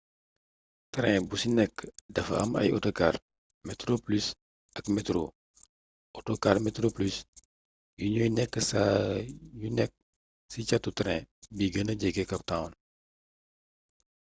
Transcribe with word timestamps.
train 0.93 1.21
bu 1.29 1.35
ci 1.41 1.47
nekk 1.57 1.75
dafa 2.15 2.33
am 2.43 2.51
ay 2.59 2.69
autocar 2.75 3.15
metroplus 3.67 4.25
ak 4.77 4.85
metro 4.95 5.23
autocar 6.17 6.55
metroplus 6.65 7.15
yi 7.97 8.05
ñooy 8.13 8.31
nekk 8.37 8.53
saa 8.69 8.93
yu 9.59 9.67
nekk 9.77 9.93
ci 10.51 10.59
catu 10.69 10.89
train 10.99 11.23
bi 11.55 11.65
gëna 11.73 11.93
jege 12.01 12.23
cap 12.29 12.41
town 12.49 12.71